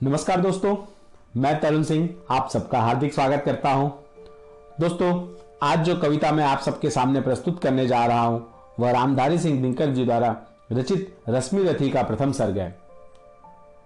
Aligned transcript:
नमस्कार 0.00 0.40
दोस्तों, 0.40 0.76
मैं 1.36 1.60
तरुण 1.60 1.82
सिंह 1.82 2.08
आप 2.30 2.48
सबका 2.50 2.80
हार्दिक 2.80 3.12
स्वागत 3.14 3.42
करता 3.44 3.70
हूँ। 3.70 3.88
दोस्तों, 4.80 5.10
आज 5.62 5.82
जो 5.84 5.96
कविता 5.96 6.30
मैं 6.32 6.44
आप 6.44 6.58
सबके 6.58 6.90
सामने 6.90 7.20
प्रस्तुत 7.20 7.60
करने 7.62 7.86
जा 7.86 8.04
रहा 8.06 8.20
हूँ, 8.20 8.40
वह 8.80 8.90
रामधारी 8.90 9.38
सिंह 9.38 9.60
दिनकर 9.62 9.90
जी 9.94 10.04
द्वारा 10.04 10.34
रचित 10.72 11.16
रश्मि 11.28 11.64
रथी 11.64 11.90
का 11.90 12.02
प्रथम 12.02 12.32
सर्ग 12.32 12.58
है। 12.58 12.76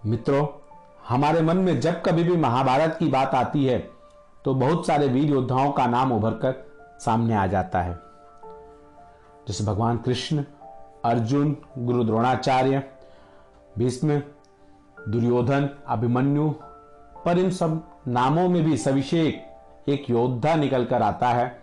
मित्रों, 0.06 0.46
हमारे 1.08 1.40
मन 1.42 1.56
में 1.56 1.80
जब 1.80 2.00
कभी 2.02 2.24
भी 2.24 2.36
महाभारत 2.36 2.96
की 2.98 3.08
बात 3.08 3.34
आती 3.34 3.64
है 3.64 3.78
तो 4.44 4.54
बहुत 4.54 4.86
सारे 4.86 5.08
वीर 5.08 5.30
योद्धाओं 5.30 5.72
का 5.72 5.86
नाम 5.86 6.12
उभर 6.12 6.34
कर 6.36 6.54
सामने 7.00 7.34
आ 7.34 7.46
जाता 7.46 7.80
है। 7.80 7.98
जैसे 9.48 9.64
भगवान 9.64 9.98
कृष्ण, 9.98 10.44
अर्जुन, 11.04 11.56
गुरु 11.78 12.04
द्रोणाचार्य, 12.04 12.82
भीष्म 13.78 14.20
दुर्योधन, 15.08 15.68
अभिमन्यु, 15.86 16.48
पर 17.24 17.38
इन 17.38 17.50
सब 17.50 17.82
नामों 18.08 18.48
में 18.48 18.62
भी 18.64 18.76
सविशेष 18.76 19.88
एक 19.88 20.10
योद्धा 20.10 20.54
निकल 20.54 20.84
कर 20.84 21.02
आता 21.02 21.28
है, 21.28 21.62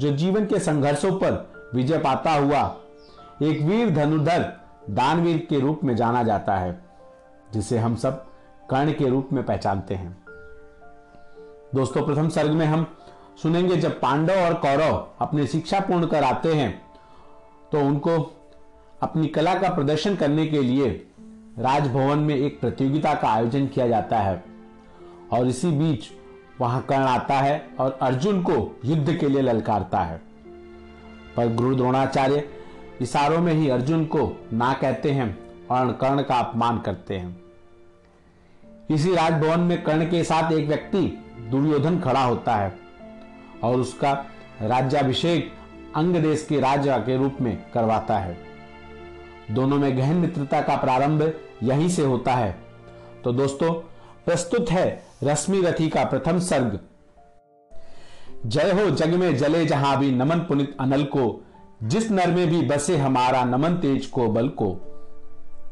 जो 0.00 0.12
जीवन 0.12 0.46
के 0.46 0.58
संघर्षों 0.58 1.12
पर 1.12 1.70
विजय 1.74 1.98
पाता 1.98 2.32
हुआ 2.32 2.60
एक 3.42 3.60
वीर 3.62 3.90
धनुधर 3.90 4.52
दानवीर 4.90 5.46
के 5.50 5.60
रूप 5.60 5.80
में 5.84 5.94
जाना 5.96 6.22
जाता 6.22 6.56
है, 6.56 6.78
जिसे 7.52 7.78
हम 7.78 7.94
सब 7.96 8.24
कर्ण 8.70 8.92
के 8.92 9.08
रूप 9.08 9.28
में 9.32 9.44
पहचानते 9.44 9.94
हैं। 9.94 10.16
दोस्तों, 11.74 12.04
प्रथम 12.06 12.28
सर्ग 12.28 12.50
में 12.50 12.66
हम 12.66 12.86
सुनेंगे 13.42 13.76
जब 13.76 14.00
पांडव 14.00 14.34
और 14.34 14.54
कौरव 14.54 15.06
अपनी 15.20 15.46
शिक्षा 15.46 15.80
पूर्ण 15.80 16.06
कर 16.06 16.22
आते 16.22 16.54
हैं 16.54 16.70
तो 17.72 17.80
उनको 17.80 18.18
अपनी 19.02 19.26
कला 19.26 19.54
का 19.54 19.68
प्रदर्शन 19.74 20.16
करने 20.16 20.46
के 20.46 20.62
लिए 20.62 21.07
राजभवन 21.58 22.18
में 22.18 22.34
एक 22.34 22.60
प्रतियोगिता 22.60 23.14
का 23.14 23.28
आयोजन 23.28 23.66
किया 23.66 23.88
जाता 23.88 24.18
है 24.18 24.44
और 25.32 25.46
इसी 25.48 25.70
बीच 25.70 26.04
वहाँ 26.60 26.80
कर्ण 26.82 27.02
आता 27.02 27.34
है 27.34 27.68
और 27.80 27.98
अर्जुन 28.02 28.42
को 28.42 28.80
युद्ध 28.84 29.16
के 29.16 29.28
लिए 29.28 29.42
ललकारता 29.42 30.00
है। 30.00 30.20
पर 31.36 31.54
गुरु 31.54 31.74
द्रोणाचार्य 31.74 32.48
इशारों 33.00 33.38
में 33.38 33.52
ही 33.52 33.68
अर्जुन 33.68 34.04
को 34.04 34.46
ना 34.52 34.72
कहते 34.72 35.10
हैं 35.10 35.38
और 35.70 35.92
कर्ण 35.92 36.22
का 36.22 36.38
अपमान 36.38 36.78
करते 36.78 37.16
हैं। 37.16 37.36
इसी 38.90 39.14
राजभवन 39.14 39.60
में 39.60 39.82
कर्ण 39.82 40.04
के 40.04 40.24
साथ 40.24 40.52
एक 40.52 40.66
व्यक्ति 40.68 41.00
दुर्योधन 41.50 42.00
खड़ा 42.00 42.24
होता 42.24 42.56
है 42.56 42.78
और 43.62 43.80
उसका 43.80 44.12
राज्याभिषेक 44.62 45.52
अंग 45.96 46.16
देश 46.16 46.46
के 46.48 46.60
राजा 46.60 46.98
के 46.98 47.16
रूप 47.16 47.36
में 47.40 47.56
करवाता 47.74 48.18
है। 48.18 48.36
दोनों 49.50 49.78
में 49.78 49.98
गहन 49.98 50.16
मित्रता 50.16 50.60
का 50.60 50.76
प्रारंभ 50.76 51.22
यहीं 51.62 51.88
से 51.88 52.04
होता 52.04 52.32
है। 52.32 52.58
तो 53.24 53.32
दोस्तों, 53.32 53.72
प्रस्तुत 54.26 54.70
है 54.70 55.02
रश्मि 55.24 55.60
रथी 55.60 55.88
का 55.88 56.04
प्रथम 56.04 56.38
सर्ग। 56.38 56.80
जय 58.46 58.72
हो 58.72 58.90
जग 58.90 59.14
में 59.14 59.36
जले 59.36 59.66
जहाँ 59.66 59.98
भी 59.98 60.10
नमन 60.10 60.38
पुनित 60.38 60.76
अनल 60.80 61.04
को, 61.04 61.44
जिस 61.82 62.10
नर 62.10 62.30
में 62.30 62.46
भी 62.46 62.62
बसे 62.62 62.96
हमारा 62.96 63.44
नमन 63.44 63.74
तेज 63.74 64.06
को 64.06 64.28
बल 64.28 64.48
को। 64.48 64.70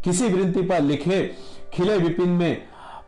किसी 0.04 0.28
वृंति 0.28 0.62
पर 0.62 0.80
लिखे 0.80 1.34
खिले 1.72 1.98
विपिन 1.98 2.28
में, 2.28 2.62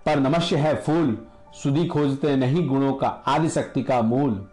पर 0.06 0.20
नमस्य 0.20 0.56
है 0.56 0.74
फूल, 0.74 1.18
सुधी 1.62 1.86
खोजते 1.86 2.36
नहीं 2.36 2.68
गुणों 2.68 2.92
का 2.92 3.08
आदि 3.08 3.48
शक्ति 3.48 3.82
का 3.82 4.02
मूल। 4.02 4.48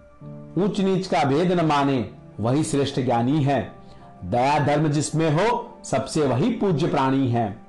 ऊंच 0.58 0.80
नीच 0.80 1.08
का 1.08 1.24
भेद 1.24 1.52
न 1.52 1.66
माने, 1.66 2.10
वही 2.40 2.64
श्रेष्ठ 2.64 3.00
ज्ञानी 3.00 3.44
है। 3.44 3.72
दया 4.26 4.60
धर्म 4.60 4.88
जिसमें 4.88 5.32
हो, 5.32 5.78
सबसे 5.84 6.22
वही 6.22 6.50
पूज्य 6.50 6.88
प्राणी 6.88 7.30
है। 7.30 7.65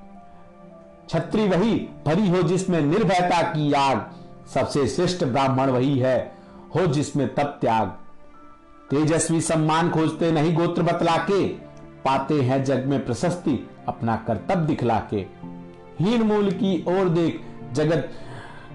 छत्री 1.08 1.48
वही 1.48 1.88
भरी 2.06 2.28
हो 2.28 2.42
जिसमें 2.42 2.80
निर्भयता 2.80 3.42
की 3.42 3.72
याग। 3.72 4.06
सबसे 4.54 4.86
श्रेष्ठ 4.88 5.24
ब्राह्मण 5.24 5.70
वही 5.70 5.98
है, 5.98 6.34
हो 6.74 6.86
जिसमें 6.86 7.34
तप 7.34 7.58
त्याग। 7.60 7.88
तेजस्वी 8.90 9.40
सम्मान 9.40 9.90
खोजते 9.90 10.32
नहीं 10.32 10.54
गोत्र 10.54 10.82
बतला 10.82 11.16
के 11.16 11.48
पाते 12.04 12.42
हैं 12.42 12.64
जग 12.64 12.84
में 12.86 13.06
प्रशस्ति 13.06 13.70
अपना 13.88 14.16
कर्तव्य 14.16 14.66
दिखला 14.66 15.02
के 15.10 15.26
हीन 16.00 16.22
मूल 16.22 16.50
की 16.50 16.84
ओर 16.88 17.08
देख, 17.08 17.40
जगत 17.72 18.10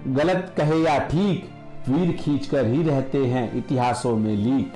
गलत 0.08 0.54
कहे 0.56 0.78
या 0.78 0.98
ठीक, 0.98 1.50
वीर 1.88 2.12
खींचकर 2.12 2.66
ही 2.66 2.82
रहते 2.82 3.26
हैं 3.26 3.56
इतिहासों 3.56 4.16
में 4.16 4.36
लीक। 4.36 4.72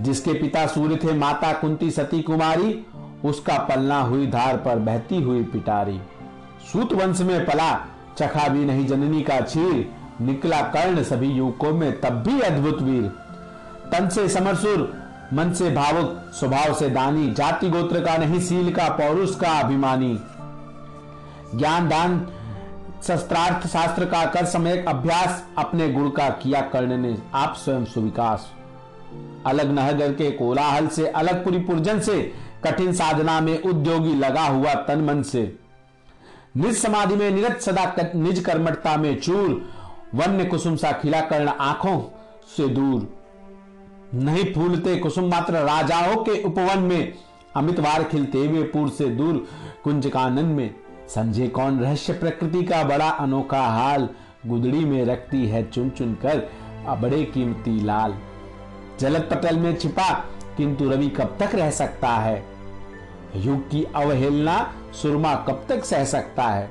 जिसके 0.00 0.32
पिता 0.32 0.66
सूर्य 0.66 0.96
थे, 0.96 1.12
माता 1.12 1.52
कुंती 1.52 1.90
सती 1.90 2.22
कुमारी, 2.22 2.86
उसका 3.24 3.58
पलना 3.58 4.00
हुई 4.00 4.26
धार 4.26 4.56
पर 4.56 4.78
बहती 4.78 5.22
हुई 5.22 5.42
पिटारी। 5.42 6.00
सूत 6.72 6.92
वंश 6.92 7.20
में 7.20 7.46
पला, 7.46 7.86
चखा 8.18 8.48
भी 8.48 8.64
नहीं 8.64 8.86
जननी 8.86 9.22
का 9.22 9.40
चीर, 9.40 9.90
निकला 10.20 10.60
कर्ण 10.60 11.02
सभी 11.02 11.26
युवकों 11.26 11.72
में 11.72 12.00
तब 12.00 12.10
भी 12.10 12.40
अद्भुत 12.40 12.82
वीर। 12.82 13.02
तन 13.92 14.08
से 14.08 14.28
समरसुर, 14.28 14.94
मन 15.32 15.52
से 15.52 15.70
भावुक, 15.70 16.30
स्वभाव 16.34 16.74
से 16.74 16.88
दानी, 16.88 17.32
जाति 17.32 17.70
गोत्र 17.70 18.00
का 18.00 18.16
नहीं, 18.16 18.40
सील 18.40 18.72
का, 18.72 18.88
पौरुष 18.88 19.36
का 19.36 19.60
अभिमानी। 19.60 20.18
ज्ञान 21.54 21.88
दान 21.88 22.28
शस्त्रार्थ 23.02 23.66
शास्त्र 23.66 24.04
का 24.04 24.24
कर 24.24 24.44
समय 24.44 24.84
अभ्यास 24.88 25.44
अपने 25.58 25.88
गुण 25.92 26.10
का 26.10 26.28
किया 26.28 26.60
कर्ण 26.60 26.96
ने, 26.96 27.18
आप 27.34 27.54
स्वयं 27.56 27.84
सुविकास। 27.84 28.52
अलग 29.46 29.70
नहगर 29.70 30.12
के 30.12 30.30
कोलाहल 30.30 30.86
से, 30.86 31.06
अलग 31.06 31.44
पुरी 31.44 31.58
पुरजन 31.58 32.00
से, 32.00 32.32
कठिन 32.64 32.92
साधना 32.92 33.40
में 33.40 33.62
उद्योगी 33.62 34.14
लगा 34.14 34.44
हुआ 34.46 34.74
तन 34.74 35.00
मन 35.00 35.22
से। 35.22 35.65
निज 36.56 36.76
समाधि 36.76 37.16
में 37.16 37.30
निरत 37.30 37.60
सदा 37.60 38.10
निज 38.14 38.38
कर्मठता 38.40 38.96
में 38.96 39.18
चूर, 39.20 39.50
वन्य 40.14 40.44
कुसुम 40.44 40.76
सा 40.76 40.92
खिला 40.92 41.20
कर्ण 41.20 41.48
आँखों 41.48 42.00
से 42.56 42.68
दूर। 42.68 43.08
नहीं 44.14 44.44
फूलते 44.54 44.96
कुसुम 44.96 45.28
मात्र 45.30 45.54
राजाओं 45.54 46.16
के 46.16 46.42
उपवन 46.42 46.78
में 46.78 47.12
अमितवार 47.56 48.04
खिलते 48.04 48.46
हुए 48.46 48.62
पूर 48.62 48.88
से 48.88 49.06
दूर 49.06 49.46
कुंज 49.84 50.06
कानन 50.06 50.44
में। 50.44 50.74
समझे 51.14 51.48
कौन 51.48 51.80
रहस्य 51.80 52.12
प्रकृति 52.12 52.62
का 52.62 52.82
बड़ा 52.84 53.08
अनोखा 53.08 53.62
हाल, 53.62 54.08
गुदड़ी 54.46 54.84
में 54.84 55.04
रखती 55.04 55.46
है 55.46 55.70
चुन 55.70 55.90
चुन 55.90 56.14
कर 56.14 56.50
अबड़े 56.88 57.24
कीमती 57.24 57.80
लाल। 57.84 58.14
जलत 59.00 59.28
पटल 59.30 59.56
में 59.56 59.76
छिपा, 59.76 60.12
किंतु 60.56 60.90
रवि 60.90 61.08
कब 61.08 61.36
तक 61.40 61.54
रह 61.54 61.70
सकता 61.70 62.08
है? 62.08 62.55
युग 63.44 63.70
की 63.70 63.84
अवहेलना 63.96 64.74
सुरमा 65.02 65.34
कब 65.34 65.66
तक 65.68 65.84
सह 65.84 66.04
सकता 66.04 66.42
है? 66.42 66.66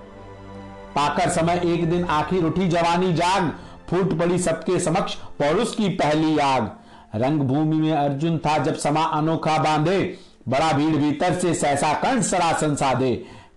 पाकर 0.96 1.30
समय 1.30 1.62
एक 1.66 1.90
दिन 1.90 2.04
आखिर 2.04 2.44
उठी 2.44 2.68
जवानी 2.68 3.14
जाग, 3.14 3.54
फूट 3.90 4.20
पड़ी 4.20 4.40
सबके 4.40 4.80
समक्ष 4.80 5.16
पौरुष 5.16 5.76
की 5.76 5.90
पहली 5.90 6.38
आग। 6.38 6.72
रंग 7.16 7.42
भूमि 7.42 7.76
में 7.76 7.94
अर्जुन 7.94 8.38
था 8.38 8.58
जब 8.58 8.76
समा 8.76 9.04
अनोखा 9.04 9.58
बांधे, 9.58 10.18
बड़ा 10.50 10.72
भीड़ 10.74 10.96
भीतर 10.96 11.34
से 11.34 11.54
सहसा 11.54 11.94
कर्ण 11.94 12.22
सरासन 12.22 12.76
साधे 12.76 13.16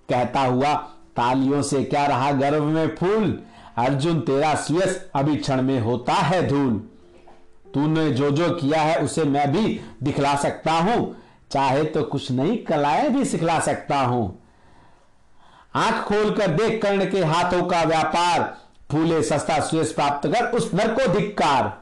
कहता 0.09 0.41
हुआ, 0.41 0.75
तालियों 1.17 1.63
से 1.63 1.85
क्या 1.85 2.07
रहा 2.07 2.33
गर्व 2.33 2.65
में 2.65 2.97
फूल? 2.97 3.43
अर्जुन 3.77 4.21
तेरा 4.21 4.55
सुयस 4.55 5.11
अभी 5.15 5.37
क्षण 5.37 5.63
में 5.63 5.81
होता 5.81 6.13
है 6.13 6.47
धूल। 6.49 6.73
तूने 7.75 8.11
जो 8.11 8.31
जो 8.31 8.51
किया 8.51 8.81
है 8.81 8.97
उसे 8.97 9.25
मैं 9.25 9.53
भी 9.53 9.81
दिखला 10.03 10.35
सकता 10.35 10.73
हूँ। 10.73 11.17
चाहे 11.51 11.85
तो 11.85 12.03
कुछ 12.03 12.31
नई 12.31 12.57
कलाएँ 12.69 13.09
भी 13.11 13.25
सिखला 13.25 13.59
सकता 13.61 13.99
हूँ। 13.99 14.39
आँख 15.75 16.03
खोलकर 16.05 16.49
देख 16.49 16.81
कर्ण 16.83 17.05
के 17.11 17.25
हाथों 17.25 17.63
का 17.63 17.83
व्यापार, 17.83 18.43
फूले 18.93 19.23
सस्ता 19.23 19.59
सुयस 19.61 19.93
प्राप्त 19.93 20.29
कर 20.29 20.51
उस 20.51 20.71
नर 20.75 20.93
को 20.95 21.07
धिक्कार। 21.13 21.73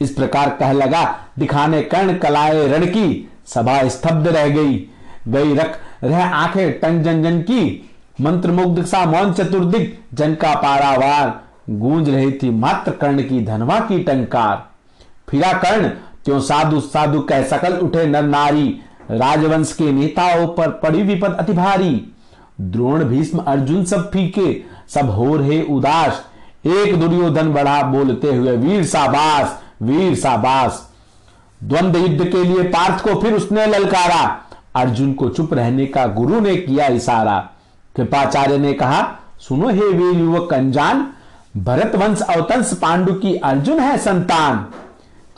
इस 0.00 0.10
प्रकार 0.10 0.50
कह 0.50 0.72
लगा, 0.72 1.04
दिखाने 1.38 1.82
कर्ण 1.82 2.18
कलाए 2.18 2.66
रण 2.68 2.86
की 2.86 3.28
सभा 3.46 3.88
स्तब्ध 3.88 4.26
रह 4.28 4.48
गई। 4.48 4.78
गई 5.28 5.54
रख 5.54 5.78
रह 6.04 6.24
आँखें 6.24 6.78
टन 6.80 7.02
जन 7.02 7.22
जन 7.22 7.40
की 7.42 7.90
मंत्र 8.20 8.50
मुग्ध 8.50 8.84
सा 8.84 9.04
मौन 9.06 9.32
चतुर्दिक 9.32 9.98
जन 10.14 10.34
का 10.34 10.54
पारावार। 10.54 11.40
गूंज 11.70 12.08
रही 12.08 12.32
थी 12.32 12.50
मात्र 12.50 12.92
कर्ण 12.92 13.22
की 13.22 13.44
धनवा 13.44 13.78
की 13.80 13.98
टंकार। 13.98 14.64
फिरा 15.28 15.52
कर्ण 15.52 15.90
त्यों 16.26 16.40
साधु 16.40 16.80
साधु 16.80 17.20
कह 17.20 17.42
सकल 17.42 17.76
उठे 17.78 18.06
नर 18.06 18.22
नारी? 18.22 18.68
राजवंश 19.10 19.72
के 19.72 19.92
नेताओं 19.92 20.46
पर 20.46 20.68
पड़ी 20.82 21.02
विपद 21.02 21.36
अति 21.40 21.52
भारी। 21.52 22.12
द्रोण, 22.60 23.04
भीष्म, 23.04 23.38
अर्जुन 23.38 23.84
सब 23.84 24.10
फीके, 24.10 24.62
सब 24.88 25.10
हो 25.10 25.36
रहे 25.36 25.62
उदास। 25.62 26.24
एक 26.66 27.00
दुर्योधन 27.00 27.52
बढ़ा 27.52 27.82
बोलते 27.82 28.34
हुए, 28.34 28.56
वीर 28.56 28.84
साबास 28.84 29.62
वीर 29.82 30.14
साबास 30.14 30.90
द्वंद्व 31.64 31.98
युद्ध 31.98 32.24
के 32.24 32.44
लिए 32.44 32.62
पार्थ 32.62 33.02
को 33.04 33.20
फिर 33.20 33.34
उसने 33.34 33.66
ललकारा। 33.66 34.40
अर्जुन 34.74 35.12
को 35.12 35.28
चुप 35.28 35.54
रहने 35.54 35.86
का 35.86 36.06
गुरु 36.06 36.40
ने 36.40 36.56
किया 36.56 36.86
इशारा। 36.86 37.38
कृपाचार्य 37.96 38.58
ने 38.58 38.72
कहा, 38.72 39.02
सुनो 39.38 39.68
हे 39.68 39.88
वीर 39.88 40.18
युवक 40.20 40.54
अनजान 40.54 41.06
भरत 41.56 41.92
वंश 41.94 42.20
अवतंस 42.20 42.74
पांडु 42.74 43.12
की 43.12 43.34
अर्जुन 43.34 43.80
है 43.80 43.96
संतान। 43.98 44.66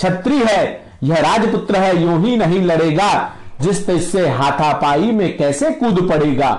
छत्री 0.00 0.38
है, 0.38 0.84
यह 1.02 1.20
राजपुत्र 1.20 1.76
है, 1.76 2.02
यूँ 2.02 2.20
ही 2.24 2.36
नहीं 2.36 2.60
लड़ेगा। 2.62 3.32
जिस 3.60 3.88
इससे 3.90 4.28
हाथापाई 4.28 5.10
में 5.10 5.36
कैसे 5.36 5.70
कूद 5.70 6.08
पड़ेगा? 6.08 6.50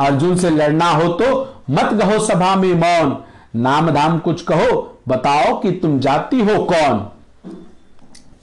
अर्जुन 0.00 0.36
से 0.36 0.50
लड़ना 0.50 0.90
हो 0.90 1.08
तो 1.08 1.28
मत 1.70 1.90
कहो 2.00 2.18
सभा 2.26 2.54
में 2.56 2.74
मौन। 2.74 3.16
नाम 3.56 3.90
धाम 3.90 4.18
कुछ 4.18 4.42
कहो, 4.42 5.00
बताओ 5.08 5.60
कि 5.60 5.70
तुम 5.72 5.98
जाति 6.00 6.40
हो 6.40 6.62
कौन? 6.64 7.06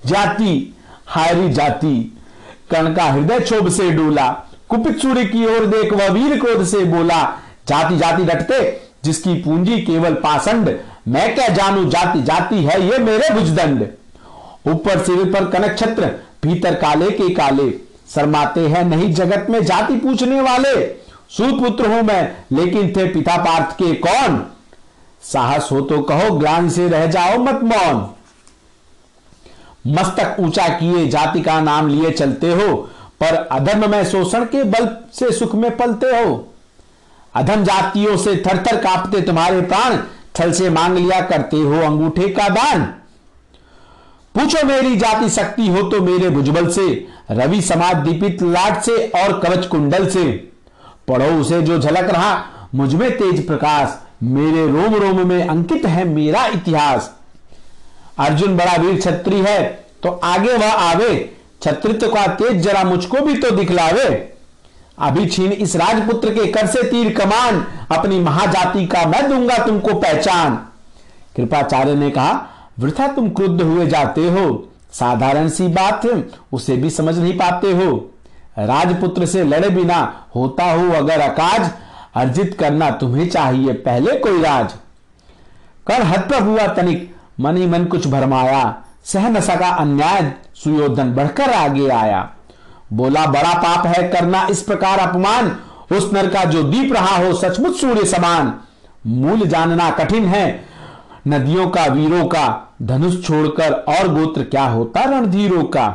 जाति, 0.06 0.76
हारी 1.08 1.50
जाति। 1.50 2.20
कर्ण 2.72 2.94
का 2.96 3.04
हृदय 3.04 3.40
क्षोभ 3.40 3.70
से 3.70 3.90
डूला। 3.92 4.28
कुपित 4.70 5.02
सूर्य 5.02 5.26
की 5.26 5.46
ओर 5.46 5.66
देख 5.66 5.94
वह 5.94 6.10
वीर 6.10 6.40
क्रोध 6.40 6.64
से 6.66 6.84
बोला, 6.86 7.24
जाति 7.68 7.98
जाति 7.98 8.24
डटते, 8.26 8.82
जिसकी 9.04 9.34
पूंजी 9.36 9.80
केवल 9.82 10.14
पासंड 10.14 10.78
मैं 11.08 11.34
क्या 11.36 11.48
जानू, 11.48 11.84
जाति 11.86 12.22
जाति 12.22 12.64
है 12.64 12.82
ये 12.82 12.98
मेरे 12.98 13.34
भुजदंड। 13.34 13.88
ऊपर 14.66 15.04
सिर 15.04 15.34
पर 15.34 15.50
कनक 15.50 15.78
छत्र, 15.80 16.06
भीतर 16.44 16.76
काले 16.76 17.10
के 17.12 17.30
काले। 17.30 17.70
शर्माते 18.10 18.62
हैं, 18.62 18.84
नहीं, 18.86 19.14
जगत 19.14 19.48
में 19.50 19.64
जाति 19.66 19.96
पूछने 19.96 20.42
वाले। 20.42 20.86
सुपुत्र 21.30 21.88
हूँ 21.88 22.02
मैं, 22.02 22.36
लेकिन 22.52 22.92
थे 22.92 23.08
पिता 23.08 23.38
पार्थ 23.38 23.76
के 23.76 23.94
कौन? 23.94 24.46
साहस 25.22 25.70
हो 25.72 25.82
तो 25.82 26.02
कहो 26.02 26.40
ज्ञान 26.40 26.70
से 26.70 26.88
रह 26.88 27.06
जाओ 27.06 27.38
मत 27.38 27.64
मौन। 27.64 28.10
मस्तक 29.88 30.36
ऊँचा 30.40 30.68
किए, 30.68 31.08
जाति 31.08 31.42
का 31.42 31.60
नाम 31.62 31.88
लिए 31.88 32.12
चलते 32.12 32.54
हो, 32.54 32.76
पर 33.20 33.36
अधर्म 33.52 33.90
में 33.92 34.06
शोषण 34.06 34.46
के 34.46 34.64
बल 34.64 34.88
से 35.14 35.32
सुख 35.32 35.56
में 35.56 35.78
पलते 35.78 36.08
हो। 36.08 36.54
अधम 37.36 37.64
जातियों 37.64 38.18
से 38.18 38.36
थर 38.36 38.58
थर 38.58 38.78
कांपते 38.78 39.22
तुम्हारे 39.22 39.62
प्राण 39.62 39.98
छल 40.36 40.52
से 40.52 40.70
मांग 40.70 40.98
लिया 40.98 41.22
करते 41.22 41.58
हो 41.58 41.82
अंगूठे 41.82 42.28
का 42.30 42.50
दान। 42.50 42.94
पूछो 44.36 44.66
मेरी 44.66 44.96
जाति 44.96 45.30
शक्ति 45.30 45.68
हो 45.68 45.82
तो 45.90 46.02
मेरे 46.02 46.30
भुजबल 46.30 46.70
से, 46.70 46.86
रवि 47.32 47.62
समाज 47.62 47.96
दीपित 47.98 48.42
लाट 48.44 48.82
से 48.82 48.96
और 49.16 49.40
कवच 49.40 49.66
कुंडल 49.66 50.08
से। 50.10 50.26
पढ़ो 51.08 51.28
उसे 51.42 51.62
जो 51.62 51.78
झलक 51.80 52.10
रहा 52.10 52.68
मुझमें 52.76 53.10
तेज 53.12 53.46
प्रकाश, 53.48 53.98
मेरे 54.24 54.66
रोम 54.68 54.96
रोम 54.96 55.28
में 55.28 55.48
अंकित 55.48 55.86
है 55.86 56.04
मेरा 56.06 56.46
इतिहास। 56.48 57.12
अर्जुन 58.20 58.58
बड़ा 58.58 58.76
वीर 58.78 59.02
छत्री 59.02 59.40
है 59.40 59.62
तो 60.04 60.10
आगे 60.24 60.54
वह 60.54 60.72
आवे, 60.72 61.36
छत्रित्व 61.62 62.08
का 62.08 62.26
तेज 62.36 62.62
जरा 62.62 62.84
मुझको 62.84 63.22
भी 63.22 63.36
तो 63.36 63.52
दिखलावे। 63.52 64.10
अभी 65.00 65.26
छीन 65.26 65.52
इस 65.52 65.76
राजपुत्र 65.76 66.30
के 66.30 66.46
कर 66.52 66.68
से 66.68 66.84
तीर 66.84 67.14
कमान, 67.14 67.66
अपनी 67.92 68.20
महाजाति 68.20 68.86
का 68.86 69.06
मैं 69.08 69.28
दूँगा 69.30 69.58
तुमको 69.58 69.94
पहचान। 69.94 70.56
कृपाचार्य 71.36 71.96
ने 71.96 72.10
कहा 72.10 72.32
वृथा 72.80 73.08
तुम 73.08 73.30
क्रुद्ध 73.30 73.62
हुए 73.62 73.88
जाते 73.88 74.30
हो। 74.30 74.70
साधारण 74.92 75.50
सी 75.50 75.68
बात 75.68 76.06
है 76.06 76.30
उसे 76.54 76.78
भी 76.78 76.90
समझ 76.90 77.18
नहीं 77.18 77.34
पाते 77.34 77.72
हो। 77.72 78.10
राजपुत्र 78.60 79.26
से 79.26 79.44
लड़े 79.44 79.70
बिना 79.70 80.26
होता 80.36 80.72
हो 80.72 80.92
अगर 80.92 81.20
अकाज, 81.20 81.72
अर्जित 82.16 82.58
करना 82.60 82.90
तुम्हें 82.92 83.30
चाहिए 83.30 83.74
पहले 83.74 84.18
कोई 84.20 84.42
राज। 84.42 84.74
कर 85.88 86.02
हत 86.02 86.34
हुआ 86.42 86.68
तनिक, 86.68 87.16
मन 87.40 87.58
ही 87.58 87.68
मन 87.68 87.86
कुछ 87.86 88.08
भरमाया। 88.08 88.84
सह 89.06 89.30
न 89.30 89.40
सका 89.40 89.70
अन्याय, 89.70 90.34
सुयोधन 90.56 91.14
बढ़कर 91.14 91.50
आगे 91.50 91.90
आया। 91.90 92.30
बोला, 92.94 93.26
बड़ा 93.26 93.54
पाप 93.54 93.88
है 93.88 94.08
करना 94.08 94.48
इस 94.52 94.62
प्रकार 94.62 95.00
अपमान। 95.00 95.58
उस 95.92 96.14
नर 96.14 96.28
का 96.28 96.44
जो 96.44 96.64
दीप 96.64 96.94
रहा 96.94 97.18
हो, 97.18 97.34
सचमुच 97.34 97.76
सूर्य 97.76 98.06
समान। 98.06 98.54
मूल 99.08 99.48
जानना 99.48 99.90
कठिन 99.90 100.26
है 100.26 100.73
नदियों 101.28 101.70
का, 101.70 101.86
वीरों 101.86 102.26
का, 102.26 102.76
धनुष 102.82 103.28
छोड़कर 103.28 103.72
और 103.72 104.08
गोत्र 104.08 104.44
क्या 104.44 104.66
होता? 104.66 105.02
रणधीरों 105.02 105.64
का। 105.64 105.88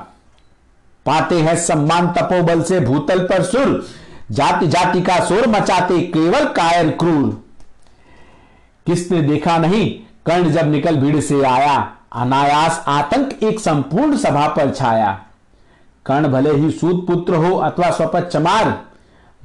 पाते 1.07 1.41
हैं 1.41 1.57
सम्मान 1.57 2.07
तपोबल 2.07 2.63
से, 2.63 2.81
भूतल 2.81 3.19
पर 3.19 3.43
सुर। 3.43 3.87
जाति 4.31 4.67
जाति 4.67 5.03
का 5.03 5.25
शोर 5.25 5.49
मचाते 5.49 6.01
केवल 6.01 6.45
कायर 6.45 6.91
क्रूर। 6.91 7.45
किसने 8.87 9.23
देखा 9.23 9.59
नहीं? 9.59 9.91
कर्ण 10.27 10.51
जब 10.51 10.71
निकल 10.71 10.97
भीड़ 10.97 11.21
से 11.21 11.43
आया, 11.43 11.93
अनायास 12.13 12.85
आतंक 12.89 13.39
एक 13.43 13.61
संपूर्ण 13.61 14.17
सभा 14.17 14.49
पर 14.49 14.71
छाया। 14.71 15.21
कर्ण 16.07 16.29
भले 16.29 16.55
ही 16.55 16.71
सूत 16.71 17.07
पुत्र 17.07 17.35
हो 17.35 17.57
अथवा 17.57 17.91
स्वपत 17.91 18.31
चमार 18.33 18.83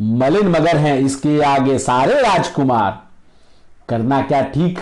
मलिन 0.02 0.48
मगर 0.48 0.78
हैं 0.78 1.00
इसके 1.00 1.42
आगे 1.42 1.80
सारे 1.80 2.14
राजकुमार। 2.14 3.04
करना 3.90 4.22
क्या 4.22 4.42
ठीक? 4.42 4.80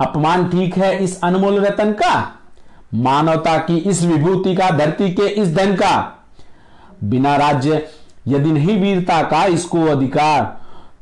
अपमान 0.00 0.48
ठीक 0.48 0.76
है 0.78 0.96
इस 1.04 1.20
अनमोल 1.24 1.58
रतन 1.60 1.92
का? 1.92 2.34
मानवता 2.94 3.56
की 3.58 3.76
इस 3.76 4.02
विभूति 4.02 4.54
का, 4.56 4.70
धरती 4.70 5.10
के 5.10 5.26
इस 5.32 5.54
धन 5.54 5.74
का? 5.74 5.96
बिना 7.04 7.36
राज्य 7.36 7.86
यदि 8.28 8.52
नहीं 8.52 8.80
वीरता 8.80 9.22
का 9.22 9.44
इसको 9.46 9.84
अधिकार 9.86 10.56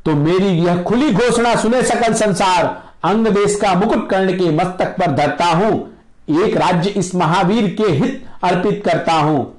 तो 0.04 0.14
मेरी 0.14 0.48
यह 0.58 0.82
खुली 0.82 1.10
घोषणा 1.12 1.54
सुने 1.56 1.82
सकल 1.82 2.14
संसार, 2.14 2.64
अंग 3.04 3.26
देश 3.26 3.56
का 3.56 3.74
मुकुट 3.74 4.08
कर्ण 4.10 4.32
के 4.32 4.50
मस्तक 4.56 4.94
पर 4.98 5.12
धरता 5.12 5.46
हूँ। 5.46 5.72
एक 6.42 6.56
राज्य 6.56 6.90
इस 6.90 7.14
महावीर 7.14 7.68
के 7.74 7.90
हित 7.92 8.24
अर्पित 8.44 8.82
करता 8.84 9.12
हूँ। 9.12 9.52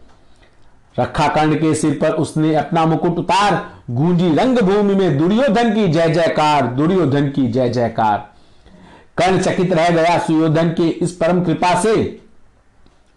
रखा 0.99 1.27
कर्ण 1.27 1.55
के 1.55 1.73
सिर 1.75 1.97
पर 2.01 2.11
उसने 2.13 2.53
अपना 2.55 2.85
मुकुट 2.85 3.17
उतार, 3.19 3.63
गूंजी 3.91 4.33
रंग 4.35 4.59
भूमि 4.59 4.95
में 4.95 5.17
दुर्योधन 5.17 5.73
की 5.75 5.87
जय 5.87 6.09
जयकार, 6.09 6.67
दुर्योधन 6.67 7.29
की 7.29 7.47
जय 7.47 7.69
जयकार। 7.69 8.27
कर्ण 9.17 9.41
चकित 9.41 9.73
रह 9.73 9.89
गया 9.89 10.17
सुयोधन 10.19 10.69
के 10.69 10.87
इस 10.87 11.11
परम 11.11 11.43
कृपा 11.43 11.81
से। 11.81 12.21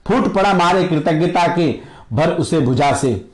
फूट 0.06 0.32
पड़ा 0.34 0.54
मारे 0.54 0.84
कृतज्ञता 0.84 1.46
के, 1.46 1.80
भर 2.12 2.30
उसे 2.30 2.60
भुजा 2.60 2.92
से। 2.92 3.26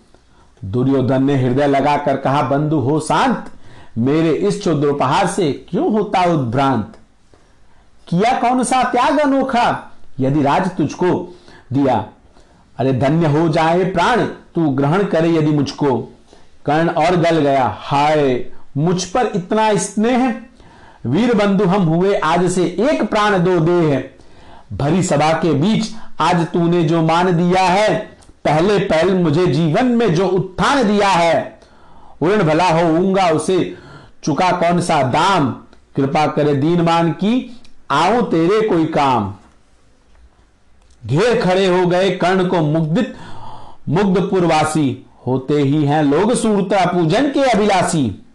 दुर्योधन 0.65 1.25
ने 1.25 1.37
हृदय 1.37 1.67
लगाकर 1.67 2.17
कहा, 2.17 2.43
बंधु, 2.43 2.77
हो 2.77 3.01
शांत। 3.01 3.45
मेरे 3.99 4.33
इस 4.33 4.65
चौद्रोपहार 4.65 5.27
से 5.27 5.53
क्यों 5.53 5.93
होता 5.93 6.25
उद्भ्रांत? 6.25 6.93
किया 8.09 8.41
कौन 8.41 8.63
सा 8.65 8.83
त्याग 8.83 9.19
अनोखा? 9.19 9.93
यदि 10.21 10.43
राज 10.43 10.71
तुझको 10.77 11.37
दिया, 11.73 12.05
अरे 12.79 12.93
धन्य 12.93 13.27
हो 13.27 13.49
जाए 13.49 13.85
प्राण, 13.85 14.25
तू 14.55 14.69
ग्रहण 14.69 15.05
करे 15.05 15.31
यदि 15.31 15.51
मुझको। 15.51 15.97
कर्ण 16.67 16.89
और 16.89 17.17
गल 17.17 17.39
गया, 17.39 17.77
हाय, 17.79 18.51
मुझ 18.77 19.05
पर 19.05 19.27
इतना 19.27 19.75
स्नेह 19.75 20.31
वीर 21.07 21.35
बंधु 21.35 21.65
हम 21.65 21.83
हुए, 21.83 22.15
आज 22.15 22.51
से 22.51 22.65
एक 22.65 23.03
प्राण 23.03 23.39
दो 23.39 23.59
दे 23.61 23.73
है 23.73 24.17
भरी 24.73 25.03
सभा 25.03 25.33
के 25.33 25.53
बीच 25.55 25.93
आज 26.21 26.47
तूने 26.47 26.83
जो 26.83 27.03
मान 27.03 27.33
दिया 27.37 27.63
है, 27.63 27.95
पहले 28.45 28.79
पहल 28.79 29.15
मुझे 29.15 29.47
जीवन 29.47 29.87
में 29.87 30.15
जो 30.15 30.27
उत्थान 30.29 30.83
दिया 30.85 31.09
है। 31.09 31.61
उड़ 32.21 32.43
भला 32.43 32.69
होऊँगा 32.71 33.29
उसे, 33.31 33.77
चुका 34.25 34.51
कौन 34.53 34.81
सा 34.81 35.03
दाम? 35.03 35.49
कृपा 35.97 36.27
करे 36.27 36.55
दीन 36.55 36.81
मान 36.81 37.11
की 37.13 37.61
आओ 37.91 38.21
तेरे 38.23 38.69
कोई 38.69 38.85
काम। 38.87 39.35
घेर 41.07 41.41
खड़े 41.43 41.67
हो 41.67 41.87
गए 41.87 42.11
कर्ण 42.11 42.47
को 42.49 42.61
मुग्धित, 42.61 43.15
मुग्धपुरवासी, 43.89 45.07
होते 45.27 45.55
ही 45.55 45.85
हैं 45.85 46.03
लोग 46.03 46.35
सूरता 46.35 46.85
पूजन 46.87 47.29
के 47.29 47.43
अभिलाषी। 47.43 48.26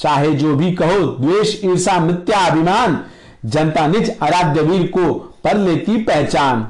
चाहे 0.00 0.32
जो 0.32 0.54
भी 0.56 0.72
कहो, 0.72 1.06
द्वेष, 1.20 1.54
ईर्षा, 1.64 1.98
मिथ्या, 2.00 2.38
अभिमान, 2.46 3.00
जनता 3.44 3.86
निज 3.86 4.10
आराध्य 4.22 4.62
वीर 4.62 4.86
को 4.86 5.12
पर 5.44 5.56
लेती 5.56 5.96
पहचान। 5.96 6.66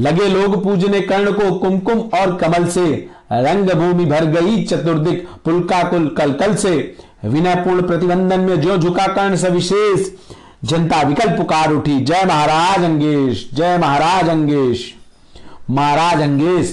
लगे 0.00 0.28
लोग 0.28 0.62
पूजने 0.64 1.00
कर्ण 1.00 1.32
को 1.32 1.50
कुमकुम 1.58 1.98
और 2.18 2.36
कमल 2.36 2.66
से। 2.68 3.08
रंग 3.32 3.70
भूमि 3.70 4.04
भर 4.04 4.24
गई 4.24 4.62
चतुर्दिक 4.64 5.28
पुलका 5.44 5.82
कुल 5.82 6.08
कलकल 6.08 6.54
से। 6.54 6.96
विनय 7.24 7.54
पूर्ण 7.54 7.82
प्रतिबंधन 7.82 8.40
में 8.40 8.60
जो 8.60 8.76
झुका 8.78 9.06
कर्ण 9.06 9.36
सविशेष 9.36 10.10
जनता 10.64 11.00
विकल्प 11.02 11.36
पुकार 11.36 11.72
उठी, 11.72 11.98
जय 12.00 12.24
महाराज 12.24 12.84
अंगेश, 12.84 13.48
जय 13.54 13.78
महाराज 13.78 14.28
अंगेश। 14.28 14.94
महाराज 15.70 16.22
अंगेश, 16.22 16.70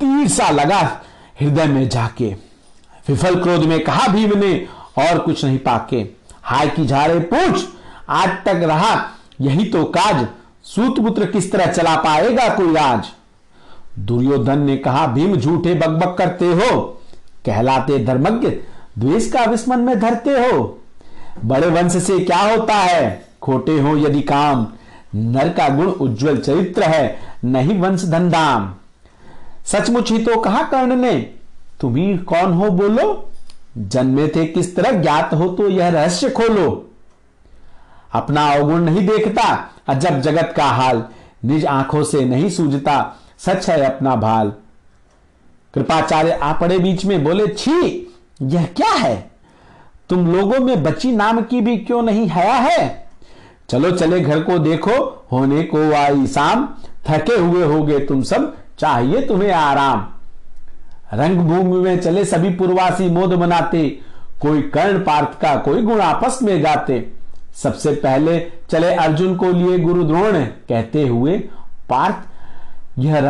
तीर 0.00 0.28
सा 0.28 0.50
लगा 0.50 0.80
हृदय 1.40 1.66
में 1.66 1.88
जाके। 1.88 2.47
विफल 3.08 3.40
क्रोध 3.42 3.64
में 3.64 3.82
कहा 3.84 4.06
भीम 4.08 4.38
ने 4.38 4.54
और 4.98 5.18
कुछ 5.18 5.44
नहीं 5.44 5.58
पाके। 5.58 6.06
हाय 6.42 6.68
की 6.68 6.86
झाड़े 6.86 7.18
पूछ, 7.32 7.64
आज 8.08 8.28
तक 8.44 8.62
रहा 8.62 8.94
यही 9.40 9.64
तो 9.64 9.84
काज। 9.84 10.26
सूतपुत्र 10.64 11.26
किस 11.26 11.50
तरह 11.52 11.66
चला 11.66 11.94
पाएगा 11.96 12.48
कोई 12.48 12.74
राज? 12.74 13.06
दुर्योधन 13.98 14.58
ने 14.58 14.76
कहा, 14.76 15.06
भीम 15.06 15.36
झूठे 15.36 15.74
बकबक 15.74 16.16
करते 16.18 16.46
हो, 16.46 16.80
कहलाते 17.46 18.04
धर्मज्ञ, 18.04 18.48
द्वेष 18.98 19.30
का 19.32 19.44
विस्मन 19.44 19.78
में 19.78 19.98
धरते 20.00 20.30
हो। 20.30 20.80
बड़े 21.44 21.66
वंश 21.66 21.96
से 21.96 22.18
क्या 22.18 22.40
होता 22.40 22.74
है? 22.74 23.28
खोटे 23.42 23.78
हो 23.80 23.96
यदि 23.96 24.22
काम। 24.22 24.66
नर 25.14 25.48
का 25.48 25.68
गुण 25.68 25.86
उज्जवल 25.86 26.36
चरित्र 26.36 26.82
है, 26.82 27.18
नहीं 27.44 27.78
वंश 27.78 28.04
धनधाम 28.04 28.72
सचमुच 29.66 30.10
ही 30.10 30.18
तो 30.18 30.36
कहा 30.36 30.62
कर्ण 30.62 30.96
ने 30.96 31.34
तुम्ही 31.80 32.18
कौन 32.18 32.52
हो 32.52 32.70
बोलो? 32.70 33.30
जन्मे 33.78 34.28
थे 34.28 34.46
किस 34.46 34.76
तरह, 34.76 34.90
ज्ञात 34.90 35.34
हो 35.34 35.48
तो 35.48 35.68
यह 35.68 35.88
रहस्य 35.88 36.30
खोलो। 36.30 36.90
अपना 38.12 38.52
अवगुण 38.52 38.80
नहीं 38.80 39.06
देखता, 39.06 39.70
अजब 39.88 40.20
जगत 40.20 40.54
का 40.56 40.64
हाल, 40.64 41.04
निज 41.44 41.66
आँखों 41.66 42.04
से 42.04 42.24
नहीं 42.24 42.50
सूझता, 42.50 43.16
सच 43.38 43.70
है 43.70 43.82
अपना 43.82 44.16
भाल। 44.16 44.52
कृपाचार्य 45.74 46.32
आ 46.32 46.52
पड़े 46.52 46.78
बीच 46.78 47.04
में 47.04 47.24
बोले, 47.24 47.46
छी, 47.46 48.12
यह 48.42 48.64
क्या 48.64 48.90
है? 48.90 49.30
तुम 50.08 50.36
लोगों 50.36 50.60
में 50.60 50.82
बची 50.82 51.12
नाम 51.12 51.42
की 51.42 51.60
भी 51.60 51.76
क्यों 51.76 52.02
नहीं 52.02 52.28
हया 52.28 52.54
है? 52.54 53.08
चलो 53.68 53.90
चले 53.90 54.20
घर 54.20 54.42
को 54.42 54.58
देखो, 54.58 55.26
होने 55.32 55.62
को 55.62 55.94
आई 55.94 56.26
शाम, 56.26 56.68
थके 57.08 57.34
हुए 57.34 57.64
होगे 57.64 57.98
तुम 57.98 58.22
सब, 58.22 58.56
चाहिए 58.78 59.26
तुम्हें 59.26 59.52
आराम। 59.52 60.06
रंगभूमि 61.14 61.80
में 61.80 62.00
चले 62.00 62.24
सभी 62.24 62.50
पूर्वासी 62.50 63.08
मोद 63.10 63.32
मनाते 63.32 63.88
कोई 64.40 64.62
कर्ण 64.62 64.98
पार्थ 65.04 65.40
का 65.40 65.54
कोई 65.56 65.82
गुण 65.82 66.00
आपस 66.00 66.38
में 66.42 66.62
गाते। 66.64 67.06
सबसे 67.54 67.92
पहले 67.94 68.38
चले 68.70 68.94
अर्जुन 68.94 69.34
को 69.36 69.50
लिए 69.50 69.78
गुरु 69.78 70.04
द्रोण 70.04 70.44
कहते 70.68 71.06
हुए 71.08 71.38
पार्थ 71.88 72.98
यह 72.98 73.20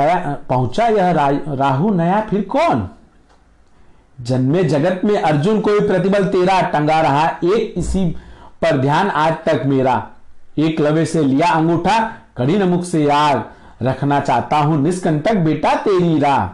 पहुँचा 0.48 0.86
यह 0.86 1.10
रा, 1.10 1.28
राहु 1.48 1.94
नया 1.94 2.20
फिर 2.20 2.42
कौन? 2.42 2.88
जन्मे 4.18 4.64
जगत 4.64 5.00
में 5.04 5.16
अर्जुन 5.16 5.60
कोई 5.60 5.80
प्रतिबल 5.80 6.24
तेरा 6.24 6.60
टंगा 6.70 7.00
रहा 7.00 7.26
एक 7.26 7.74
इसी 7.76 8.04
पर 8.62 8.78
ध्यान 8.78 9.10
आज 9.10 9.34
तक 9.46 9.62
मेरा। 9.66 10.02
एक 10.58 10.80
लवे 10.80 11.04
से 11.06 11.22
लिया 11.24 11.48
अंगूठा 11.48 11.98
कड़ी 12.36 12.58
नमुख 12.58 12.84
से 12.84 13.04
यार 13.04 13.44
रखना 13.82 14.20
चाहता 14.20 14.56
हूँ 14.56 14.82
निष्कंटक 14.82 15.34
बेटा 15.34 15.74
तेरी 15.74 16.18
राह। 16.18 16.46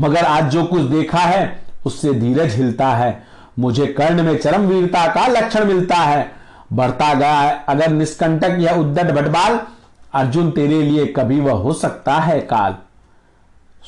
मगर 0.00 0.24
आज 0.24 0.50
जो 0.50 0.64
कुछ 0.64 0.82
देखा 0.82 1.18
है, 1.18 1.62
उससे 1.86 2.12
धीरज 2.12 2.54
हिलता 2.54 2.88
है। 2.88 3.22
मुझे 3.58 3.86
कर्ण 3.86 4.22
में 4.22 4.38
चरम 4.38 4.60
वीरता 4.60 5.06
का 5.06 5.26
लक्षण 5.26 5.64
मिलता 5.64 5.96
है। 5.96 6.32
बढ़ता 6.72 7.14
गया 7.14 7.34
है, 7.34 7.64
अगर 7.68 7.88
निष्कंटक 7.88 8.56
या 8.60 8.74
उद्दट 8.74 9.10
भटबाल 9.10 9.60
अर्जुन 10.14 10.50
तेरे 10.50 10.82
लिए 10.82 11.06
कभी 11.06 11.40
वह 11.40 11.52
हो 11.52 11.72
सकता 11.72 12.14
है 12.14 12.40
काल। 12.40 12.76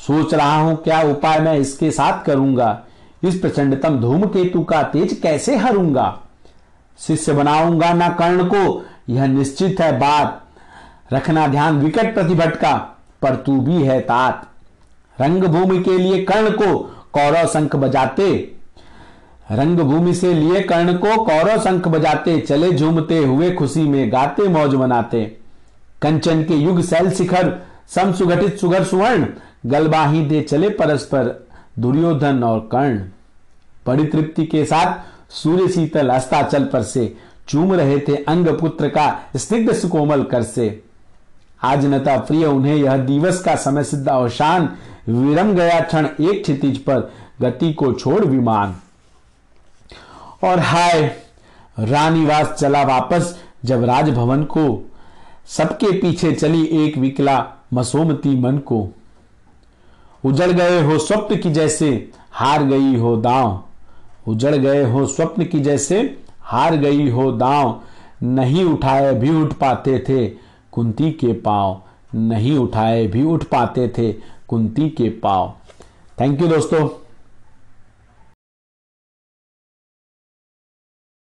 सोच 0.07 0.35
रहा 0.35 0.57
हूँ, 0.57 0.77
क्या 0.77 1.01
उपाय 1.03 1.41
मैं 1.41 1.57
इसके 1.57 1.91
साथ 1.91 2.25
करूँगा? 2.25 2.83
इस 3.25 3.39
प्रचंडतम 3.39 4.01
धूमकेतु 4.01 4.63
का 4.63 4.83
तेज 4.83 5.21
कैसे 5.23 5.57
हरूँगा? 5.57 6.19
शिष्य 6.99 7.33
बनाऊँगा 7.33 7.93
ना 7.93 8.09
कर्ण 8.09 8.45
को, 8.45 8.85
यह 9.09 9.27
निश्चित 9.27 9.81
है 9.81 9.99
बात। 9.99 10.43
रखना 11.13 11.47
ध्यान 11.47 11.79
विकट 11.79 12.15
प्रतिभट 12.15 12.57
का, 12.57 12.75
पर 13.23 13.37
तू 13.37 13.61
भी 13.61 13.83
है 13.83 14.01
तात। 14.01 14.49
रंगभूमि 15.21 15.79
के 15.83 15.99
लिए 15.99 16.23
कर्ण 16.25 16.51
को 16.51 16.77
कौरव 17.13 17.47
शंख 17.47 17.77
बजाते। 17.77 18.33
रंगभूमि 19.53 20.15
से 20.15 20.33
लिए 20.35 20.61
कर्ण 20.61 20.97
को 20.97 21.17
कौरव 21.25 21.61
शंख 21.61 21.89
बजाते, 21.89 22.39
चले 22.41 22.73
झूमते 22.73 23.19
हुए 23.19 23.51
खुशी 23.53 23.83
में 23.83 24.13
गाते, 24.13 24.49
मौज 24.49 24.75
मनाते। 24.75 25.25
कंचन 26.03 26.43
के 26.43 26.55
युग 26.55 26.83
शैल 26.83 27.11
शिखर, 27.11 27.53
सम 27.89 28.13
सुगठित 28.13 28.59
सुगर 28.59 28.85
सुवर्ण, 28.85 29.27
गलबाही 29.67 30.25
दे 30.27 30.41
चले 30.41 30.69
परस्पर 30.69 31.47
दुर्योधन 31.79 32.43
और 32.45 32.61
कर्ण। 32.73 32.99
बड़ी 33.87 34.05
तृप्ति 34.05 34.47
के 34.47 34.65
साथ 34.65 35.33
सूर्य 35.33 35.69
शीतल 35.69 36.09
अस्ताचल 36.09 36.65
पर 36.65 36.83
से 36.83 37.15
चूम 37.49 37.73
रहे 37.75 37.99
थे 37.99 38.17
अंग 38.25 38.49
पुत्र 38.49 38.89
का 38.89 39.07
स्निग्ध 39.37 39.73
सुकोमल 39.73 40.23
कर 40.23 40.43
से। 40.43 40.83
आज 41.63 41.87
नता 41.87 42.17
प्रिय 42.19 42.45
उन्हें 42.47 42.77
यह 42.77 42.97
दिवस 42.97 43.41
का 43.43 43.55
समय 43.55 43.85
सिद्ध 43.85 44.09
अवसान 44.09 44.69
विरम 45.09 45.55
गया 45.55 45.81
क्षण 45.81 46.09
एक 46.21 46.43
क्षितिज 46.43 46.79
पर 46.79 47.13
गति 47.41 47.73
को 47.73 47.93
छोड़ 47.93 48.25
विमान। 48.25 48.75
और 50.45 50.59
हाय, 50.59 51.17
रानीवास 51.79 52.49
चला 52.49 52.83
वापस 52.83 53.43
जब 53.65 53.85
राजभवन 53.85 54.45
को। 54.45 54.91
सबके 55.47 56.01
पीछे 56.01 56.33
चली 56.33 56.65
एक 56.65 56.99
विकला 56.99 57.47
मसोमती 57.75 58.41
मन 58.41 58.59
को। 58.59 58.89
उजड़ 60.25 60.51
गए 60.51 60.83
हो 60.83 60.99
स्वप्न 60.99 61.37
की 61.37 61.51
जैसे 61.51 62.11
हार 62.33 62.65
गई 62.65 62.97
हो 62.97 63.17
दांव। 63.17 63.65
उजड़ 64.29 64.57
गए 64.57 64.91
हो 64.91 65.07
स्वप्न 65.07 65.45
की 65.45 65.61
जैसे 65.61 66.19
हार 66.41 66.77
गई 66.77 67.11
हो 67.11 67.33
दांव। 67.33 67.81
नहीं 68.23 68.65
उठाए 68.65 69.15
भी 69.15 69.31
उठ 69.31 69.53
पाते 69.53 69.99
थे 69.99 70.27
कुंती 70.73 71.11
के 71.11 71.33
पाँव। 71.33 71.83
नहीं 72.15 72.59
उठाए 72.59 73.07
भी 73.07 73.23
उठ 73.23 73.45
पाते 73.45 73.89
थे 73.99 74.32
कुंती 74.53 74.89
के 74.91 75.09
पाव। 75.09 75.55
थैंक 76.21 76.41
यू 76.41 76.49
दोस्तों। 76.49 77.02